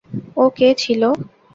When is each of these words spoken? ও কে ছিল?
ও 0.37 0.43
কে 0.57 0.67
ছিল? 0.81 1.01